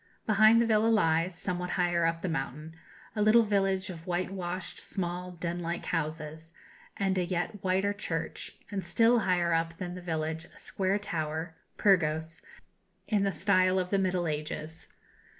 [0.25, 2.73] Behind the villa lies, somewhat higher up the mountain,
[3.15, 6.51] a little village of white washed, small, den like houses,
[6.97, 11.53] and a yet whiter church; and still higher up than the village, a square tower
[11.77, 12.41] Pyrgos
[13.07, 14.87] in the style of the Middle Ages.